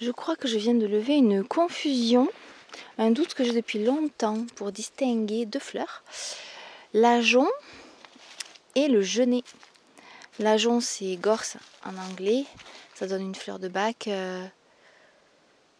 Je 0.00 0.12
crois 0.12 0.36
que 0.36 0.46
je 0.46 0.58
viens 0.58 0.74
de 0.74 0.86
lever 0.86 1.16
une 1.16 1.42
confusion, 1.42 2.28
un 2.98 3.10
doute 3.10 3.34
que 3.34 3.42
j'ai 3.42 3.52
depuis 3.52 3.84
longtemps 3.84 4.46
pour 4.54 4.70
distinguer 4.70 5.44
deux 5.44 5.58
fleurs. 5.58 6.04
L'ajon 6.94 7.48
et 8.76 8.86
le 8.86 9.02
genêt. 9.02 9.42
L'ajon, 10.38 10.80
c'est 10.80 11.16
gorse 11.16 11.56
en 11.84 11.96
anglais. 11.96 12.44
Ça 12.94 13.08
donne 13.08 13.22
une 13.22 13.34
fleur 13.34 13.58
de 13.58 13.66
bac 13.66 14.06
euh, 14.06 14.46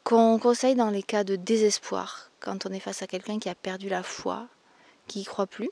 qu'on 0.02 0.40
conseille 0.40 0.74
dans 0.74 0.90
les 0.90 1.04
cas 1.04 1.22
de 1.22 1.36
désespoir, 1.36 2.32
quand 2.40 2.66
on 2.66 2.72
est 2.72 2.80
face 2.80 3.02
à 3.02 3.06
quelqu'un 3.06 3.38
qui 3.38 3.48
a 3.48 3.54
perdu 3.54 3.88
la 3.88 4.02
foi, 4.02 4.48
qui 5.06 5.20
n'y 5.20 5.24
croit 5.26 5.46
plus, 5.46 5.70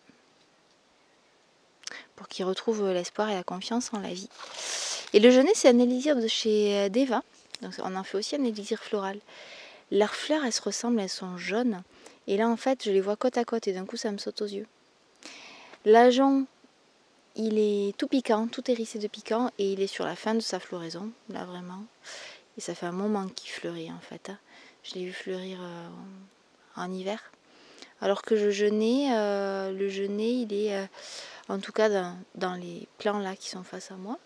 pour 2.15 2.29
qu'il 2.29 2.45
retrouve 2.45 2.93
l'espoir 2.93 3.29
et 3.29 3.35
la 3.35 3.43
confiance 3.43 3.93
en 3.93 3.99
la 3.99 4.13
vie. 4.13 4.29
Et 5.13 5.19
le 5.19 5.31
genêt, 5.31 5.53
c'est 5.55 5.69
un 5.69 5.79
élixir 5.81 6.15
de 6.15 6.29
chez 6.29 6.79
euh, 6.79 6.89
Deva. 6.89 7.23
Donc 7.63 7.73
on 7.83 7.97
en 7.97 8.05
fait 8.05 8.19
aussi 8.19 8.37
un 8.37 8.45
élixir 8.45 8.83
floral. 8.83 9.19
Leurs 9.91 10.15
fleurs, 10.15 10.45
elles 10.45 10.53
se 10.53 10.63
ressemblent, 10.63 11.01
elles 11.01 11.09
sont 11.09 11.37
jaunes. 11.39 11.83
Et 12.27 12.37
là, 12.37 12.49
en 12.49 12.57
fait, 12.57 12.85
je 12.85 12.91
les 12.91 13.01
vois 13.01 13.17
côte 13.17 13.39
à 13.39 13.45
côte 13.45 13.69
et 13.69 13.73
d'un 13.73 13.87
coup, 13.87 13.97
ça 13.97 14.11
me 14.11 14.19
saute 14.19 14.43
aux 14.43 14.47
yeux. 14.47 14.67
L'ajon, 15.85 16.47
il 17.37 17.59
est 17.59 17.97
tout 17.97 18.09
piquant, 18.09 18.49
tout 18.49 18.69
hérissé 18.71 18.99
de 18.99 19.07
piquant 19.07 19.51
et 19.59 19.73
il 19.73 19.81
est 19.81 19.87
sur 19.87 20.05
la 20.05 20.17
fin 20.17 20.35
de 20.35 20.41
sa 20.41 20.59
floraison, 20.59 21.11
là 21.29 21.45
vraiment. 21.45 21.85
Et 22.59 22.61
ça 22.61 22.75
fait 22.75 22.87
un 22.87 22.93
moment 22.93 23.29
qu'il 23.29 23.51
fleurit 23.51 23.93
en 23.93 24.01
fait. 24.01 24.31
Hein. 24.31 24.39
Je 24.83 24.95
l'ai 24.95 25.05
vu 25.05 25.13
fleurir 25.13 25.59
euh, 25.61 25.89
en 26.77 26.91
hiver. 26.91 27.31
Alors 28.01 28.23
que 28.23 28.35
le 28.35 28.51
genêt, 28.51 29.15
euh, 29.15 29.71
le 29.71 29.89
genêt, 29.89 30.33
il 30.33 30.53
est, 30.53 30.77
euh, 30.77 30.87
en 31.49 31.59
tout 31.59 31.73
cas 31.73 31.89
dans, 31.89 32.17
dans 32.35 32.55
les 32.55 32.89
plants 32.99 33.19
là 33.19 33.37
qui 33.37 33.49
sont 33.49 33.63
face 33.63 33.91
à 33.91 33.97
moi, 33.97 34.19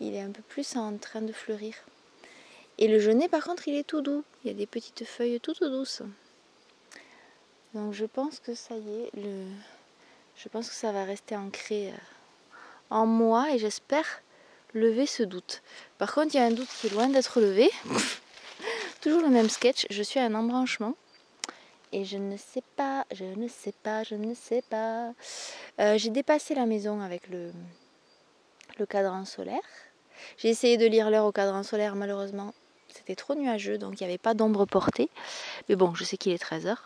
il 0.00 0.14
est 0.14 0.22
un 0.22 0.30
peu 0.30 0.42
plus 0.42 0.76
en 0.76 0.96
train 0.96 1.22
de 1.22 1.32
fleurir. 1.32 1.74
Et 2.78 2.86
le 2.86 3.00
genêt, 3.00 3.28
par 3.28 3.44
contre, 3.44 3.66
il 3.66 3.76
est 3.76 3.86
tout 3.86 4.00
doux. 4.00 4.24
Il 4.44 4.48
y 4.48 4.54
a 4.54 4.56
des 4.56 4.66
petites 4.66 5.04
feuilles 5.04 5.40
toutes 5.40 5.64
douces. 5.64 6.02
Donc 7.74 7.92
je 7.92 8.06
pense 8.06 8.38
que 8.38 8.54
ça 8.54 8.76
y 8.76 9.02
est, 9.02 9.10
je 10.36 10.48
pense 10.48 10.68
que 10.68 10.74
ça 10.74 10.90
va 10.90 11.04
rester 11.04 11.36
ancré 11.36 11.92
en 12.88 13.04
moi 13.04 13.52
et 13.52 13.58
j'espère 13.58 14.22
lever 14.72 15.06
ce 15.06 15.22
doute. 15.22 15.62
Par 15.98 16.14
contre, 16.14 16.34
il 16.34 16.38
y 16.38 16.40
a 16.40 16.46
un 16.46 16.50
doute 16.50 16.68
qui 16.80 16.86
est 16.86 16.90
loin 16.90 17.08
d'être 17.08 17.40
levé. 17.40 17.70
Toujours 19.02 19.20
le 19.20 19.28
même 19.28 19.50
sketch. 19.50 19.86
Je 19.90 20.02
suis 20.02 20.18
à 20.18 20.24
un 20.24 20.34
embranchement 20.34 20.94
et 21.92 22.04
je 22.04 22.16
ne 22.16 22.36
sais 22.36 22.62
pas, 22.76 23.04
je 23.12 23.24
ne 23.24 23.48
sais 23.48 23.74
pas, 23.82 24.02
je 24.02 24.14
ne 24.14 24.34
sais 24.34 24.62
pas. 24.70 25.12
Euh, 25.78 25.98
j'ai 25.98 26.10
dépassé 26.10 26.54
la 26.54 26.64
maison 26.64 27.00
avec 27.00 27.28
le 27.28 27.52
cadran 28.86 29.24
solaire. 29.24 29.60
J'ai 30.36 30.48
essayé 30.48 30.76
de 30.76 30.86
lire 30.86 31.10
l'heure 31.10 31.26
au 31.26 31.32
cadran 31.32 31.62
solaire, 31.62 31.94
malheureusement, 31.94 32.54
c'était 32.98 33.14
trop 33.14 33.34
nuageux, 33.34 33.78
donc 33.78 34.00
il 34.00 34.04
n'y 34.04 34.08
avait 34.08 34.18
pas 34.18 34.34
d'ombre 34.34 34.66
portée. 34.66 35.08
Mais 35.68 35.76
bon, 35.76 35.94
je 35.94 36.04
sais 36.04 36.16
qu'il 36.16 36.32
est 36.32 36.42
13h. 36.42 36.76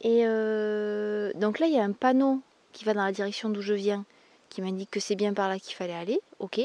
Et 0.00 0.22
euh, 0.24 1.32
donc 1.34 1.58
là, 1.58 1.66
il 1.66 1.74
y 1.74 1.78
a 1.78 1.82
un 1.82 1.92
panneau 1.92 2.40
qui 2.72 2.84
va 2.84 2.94
dans 2.94 3.04
la 3.04 3.12
direction 3.12 3.48
d'où 3.48 3.62
je 3.62 3.74
viens, 3.74 4.04
qui 4.50 4.62
m'indique 4.62 4.90
que 4.90 5.00
c'est 5.00 5.16
bien 5.16 5.34
par 5.34 5.48
là 5.48 5.58
qu'il 5.58 5.74
fallait 5.74 5.94
aller. 5.94 6.20
Ok. 6.38 6.60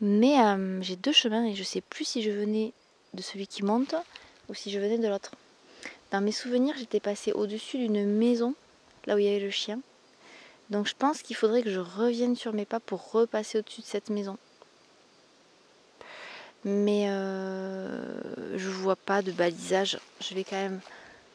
Mais 0.00 0.40
euh, 0.40 0.82
j'ai 0.82 0.96
deux 0.96 1.12
chemins 1.12 1.44
et 1.44 1.54
je 1.54 1.60
ne 1.60 1.64
sais 1.64 1.80
plus 1.80 2.04
si 2.04 2.22
je 2.22 2.30
venais 2.30 2.72
de 3.12 3.22
celui 3.22 3.46
qui 3.46 3.62
monte 3.62 3.94
ou 4.48 4.54
si 4.54 4.70
je 4.70 4.78
venais 4.78 4.98
de 4.98 5.08
l'autre. 5.08 5.32
Dans 6.10 6.20
mes 6.20 6.32
souvenirs, 6.32 6.74
j'étais 6.76 7.00
passée 7.00 7.32
au-dessus 7.32 7.78
d'une 7.78 8.06
maison, 8.06 8.54
là 9.06 9.14
où 9.14 9.18
il 9.18 9.24
y 9.24 9.28
avait 9.28 9.40
le 9.40 9.50
chien. 9.50 9.80
Donc 10.70 10.86
je 10.86 10.94
pense 10.98 11.22
qu'il 11.22 11.36
faudrait 11.36 11.62
que 11.62 11.70
je 11.70 11.80
revienne 11.80 12.36
sur 12.36 12.52
mes 12.52 12.64
pas 12.64 12.80
pour 12.80 13.12
repasser 13.12 13.58
au-dessus 13.58 13.82
de 13.82 13.86
cette 13.86 14.10
maison. 14.10 14.38
Mais 16.64 17.06
euh, 17.08 18.56
je 18.56 18.68
vois 18.68 18.96
pas 18.96 19.22
de 19.22 19.32
balisage. 19.32 19.98
Je 20.20 20.34
vais 20.34 20.44
quand 20.44 20.56
même 20.56 20.80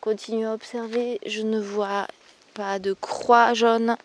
continuer 0.02 0.46
à 0.46 0.54
observer. 0.54 1.20
Je 1.26 1.42
ne 1.42 1.60
vois 1.60 2.08
pas 2.54 2.80
de 2.80 2.94
croix 2.94 3.54
jaune. 3.54 3.96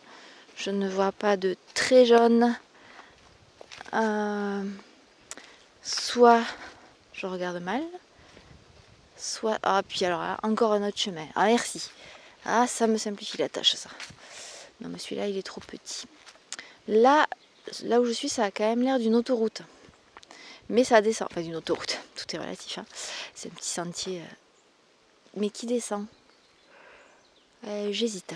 Je 0.57 0.71
ne 0.71 0.89
vois 0.89 1.13
pas 1.13 1.37
de 1.37 1.57
trait 1.75 2.05
jaune. 2.05 2.57
Euh, 3.95 4.63
soit 5.83 6.43
je 7.15 7.27
regarde 7.27 7.63
mal. 7.63 7.83
Soit. 9.17 9.59
Ah, 9.63 9.83
puis 9.89 10.05
alors, 10.05 10.23
encore 10.43 10.73
un 10.73 10.87
autre 10.87 10.99
chemin. 10.99 11.27
Ah, 11.35 11.47
merci. 11.47 11.91
Ah, 12.45 12.67
ça 12.67 12.87
me 12.87 12.99
simplifie 12.99 13.39
la 13.39 13.49
tâche, 13.49 13.75
ça. 13.77 13.89
Non, 14.81 14.91
mais 14.91 14.99
celui-là, 14.99 15.29
il 15.29 15.39
est 15.39 15.43
trop 15.43 15.61
petit. 15.63 16.07
Là, 16.89 17.27
là 17.85 18.01
où 18.01 18.05
je 18.05 18.13
suis, 18.13 18.29
ça 18.29 18.45
a 18.45 18.51
quand 18.51 18.65
même 18.65 18.83
l'air 18.83 18.99
d'une 18.99 19.15
autoroute. 19.15 19.63
Mais 20.69 20.85
ça 20.85 21.01
descend, 21.01 21.29
enfin 21.31 21.43
d'une 21.43 21.57
autoroute, 21.57 21.99
tout 22.17 22.35
est 22.35 22.39
relatif. 22.39 22.79
Hein. 22.79 22.87
C'est 23.35 23.49
un 23.51 23.55
petit 23.55 23.69
sentier, 23.69 24.21
euh, 24.21 24.35
mais 25.37 25.51
qui 25.51 25.67
descend? 25.67 26.07
Euh, 27.67 27.93
j'hésite. 27.93 28.35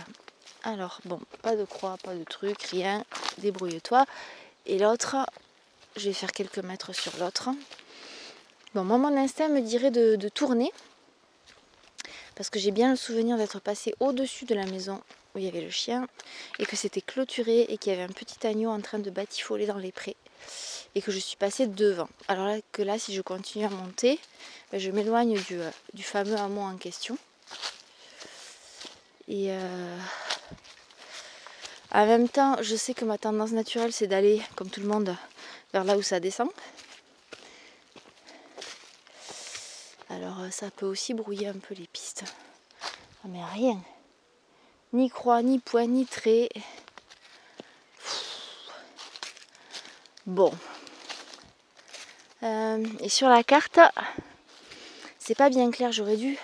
Alors, 0.63 1.01
bon, 1.05 1.21
pas 1.43 1.57
de 1.57 1.65
croix, 1.65 1.97
pas 2.03 2.15
de 2.15 2.25
truc, 2.25 2.63
rien. 2.65 3.05
Débrouille-toi. 3.39 4.05
Et 4.67 4.79
l'autre, 4.79 5.17
je 5.97 6.07
vais 6.07 6.13
faire 6.13 6.33
quelques 6.33 6.59
mètres 6.59 6.93
sur 6.93 7.17
l'autre. 7.19 7.51
Bon, 8.75 8.85
moi, 8.85 8.99
mon 8.99 9.17
instinct 9.17 9.49
me 9.49 9.61
dirait 9.61 9.91
de, 9.91 10.29
tourner. 10.29 10.73
Parce 12.35 12.51
que 12.51 12.59
j'ai 12.59 12.71
bien 12.71 12.91
le 12.91 12.97
souvenir 12.97 13.37
d'être 13.37 13.61
passé 13.61 13.95
au-dessus 14.01 14.45
de 14.45 14.55
la 14.55 14.67
maison 14.67 15.03
où 15.35 15.39
il 15.39 15.45
y 15.45 15.49
avait 15.49 15.61
le 15.61 15.71
chien. 15.71 16.07
Et 16.59 16.67
que 16.67 16.77
c'était 16.77 17.01
clôturé 17.01 17.63
et 17.69 17.79
qu'il 17.79 17.93
y 17.93 17.95
avait 17.95 18.05
un 18.05 18.15
petit 18.15 18.47
agneau 18.47 18.71
en 18.71 18.81
train 18.81 18.99
de 18.99 19.11
batifoler 19.11 19.67
dans 19.67 19.79
les 19.79 19.93
prés 19.93 20.17
que 21.01 21.13
je 21.13 21.19
suis 21.19 21.37
passée 21.37 21.67
devant. 21.67 22.09
Alors 22.29 22.47
là, 22.47 22.57
que 22.73 22.83
là, 22.83 22.99
si 22.99 23.15
je 23.15 23.23
continue 23.23 23.65
à 23.65 23.71
monter, 23.71 24.19
ben, 24.71 24.79
je 24.79 24.91
m'éloigne 24.91 25.41
du, 25.43 25.61
euh, 25.61 25.71
du, 25.95 26.03
fameux 26.03 26.37
hameau 26.37 26.61
en 26.61 26.77
question. 26.77 27.17
Et 29.29 29.51
euh, 29.51 29.99
en 31.93 32.07
même 32.07 32.29
temps, 32.29 32.57
je 32.63 32.77
sais 32.77 32.95
que 32.95 33.05
ma 33.05 33.19
tendance 33.19 33.53
naturelle, 33.53 33.93
c'est 33.93 34.07
d'aller, 34.07 34.43
comme 34.57 34.71
tout 34.71 34.81
le 34.81 34.89
monde, 34.89 35.17
vers 35.73 35.85
là 35.85 35.97
où 35.97 36.03
ça 36.03 36.21
descend. 36.21 36.49
Alors 40.11 40.41
euh, 40.41 40.51
ça 40.51 40.71
peut 40.71 40.87
aussi 40.87 41.15
brouiller 41.15 41.49
un 41.49 41.59
peu 41.59 41.75
les 41.75 41.87
pistes. 41.87 42.25
Ah, 43.25 43.29
mais 43.29 43.45
rien. 43.45 43.81
Ni 44.93 45.11
croix, 45.11 45.43
ni 45.43 45.59
point, 45.59 45.87
ni 45.87 46.07
trait. 46.07 46.49
Bon. 50.27 50.53
Euh, 52.43 52.85
et 53.01 53.09
sur 53.09 53.29
la 53.29 53.43
carte, 53.43 53.81
c'est 55.19 55.35
pas 55.35 55.51
bien 55.51 55.71
clair, 55.71 55.93
j'aurais 55.93 56.17
dû. 56.17 56.39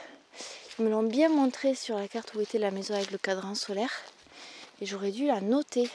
Ils 0.78 0.84
me 0.84 0.91
l'ont 0.91 1.03
bien 1.03 1.28
montré 1.28 1.75
sur 1.75 1.97
la 1.97 2.09
carte 2.09 2.34
où 2.34 2.41
était 2.41 2.59
la 2.59 2.71
maison 2.71 2.94
avec 2.94 3.10
le 3.10 3.19
cadran 3.19 3.55
solaire. 3.55 3.93
Et 4.81 4.87
j'aurais 4.87 5.12
dû 5.12 5.27
la 5.27 5.41
noter. 5.41 5.88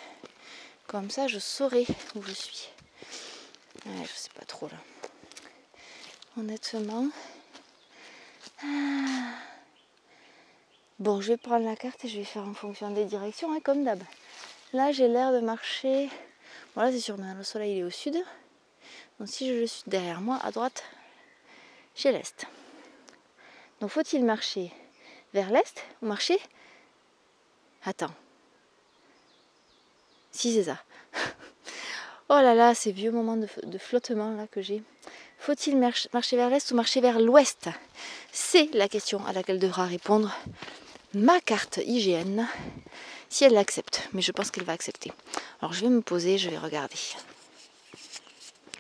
Comme 0.88 1.10
ça, 1.10 1.28
je 1.28 1.38
saurais 1.38 1.86
où 2.16 2.22
je 2.24 2.32
suis. 2.32 2.70
Ouais, 3.86 4.06
je 4.06 4.20
sais 4.20 4.30
pas 4.38 4.46
trop 4.46 4.68
là. 4.68 4.78
Honnêtement. 6.38 7.08
Ah. 8.64 9.34
Bon, 11.00 11.22
je 11.22 11.30
vais 11.30 11.38
prendre 11.38 11.66
la 11.66 11.76
carte 11.76 12.04
et 12.06 12.08
je 12.08 12.18
vais 12.18 12.26
faire 12.26 12.48
en 12.48 12.54
fonction 12.54 12.92
des 12.92 13.06
directions, 13.06 13.54
hein, 13.54 13.60
comme 13.64 13.84
d'hab. 13.84 14.02
Là, 14.74 14.92
j'ai 14.92 15.08
l'air 15.08 15.32
de 15.32 15.40
marcher 15.40 16.10
voilà, 16.76 16.92
c'est 16.92 17.00
sûr, 17.00 17.18
mais 17.18 17.34
le 17.34 17.44
soleil 17.44 17.74
il 17.74 17.80
est 17.80 17.84
au 17.84 17.90
sud. 17.90 18.16
Donc 19.20 19.28
si 19.28 19.50
je 19.50 19.66
suis 19.66 19.84
derrière 19.88 20.22
moi, 20.22 20.40
à 20.44 20.52
droite, 20.52 20.84
j'ai 21.96 22.12
l'est. 22.12 22.46
Donc 23.82 23.92
faut-il 23.92 24.24
marcher 24.24 24.72
vers 25.34 25.52
l'est 25.52 25.84
ou 26.02 26.08
marcher? 26.08 26.40
Attends. 27.86 28.14
Si 30.32 30.54
c'est 30.54 30.66
ça. 30.66 30.78
oh 32.30 32.40
là 32.42 32.56
là, 32.56 32.74
ces 32.74 32.92
vieux 32.92 33.12
moments 33.12 33.38
de, 33.38 33.78
flottement 33.78 34.32
là 34.36 34.48
que 34.48 34.62
j'ai. 34.62 34.84
Faut-il 35.38 35.78
marcher 35.78 36.36
vers 36.36 36.50
l'est 36.50 36.72
ou 36.72 36.76
marcher 36.76 37.02
vers 37.02 37.20
l'ouest? 37.20 37.70
C'est 38.32 38.74
la 38.74 38.88
question 38.88 39.26
à 39.26 39.34
laquelle 39.34 39.60
devra 39.60 39.86
répondre 39.86 40.34
ma 41.14 41.42
carte 41.42 41.80
IGN 41.86 42.46
si 43.30 43.44
elle 43.44 43.54
l'accepte. 43.54 44.08
Mais 44.14 44.22
je 44.22 44.32
pense 44.32 44.52
qu'elle 44.52 44.66
va 44.66 44.74
accepter. 44.74 45.12
Alors 45.62 45.74
je 45.74 45.82
vais 45.82 45.90
me 45.90 46.02
poser, 46.02 46.38
je 46.38 46.50
vais 46.50 46.58
regarder. 46.58 46.96